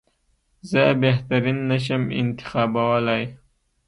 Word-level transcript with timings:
زه 0.71 0.81
بهترین 1.01 1.57
نه 1.69 1.77
شم 1.85 2.03
انتخابولای. 2.21 3.23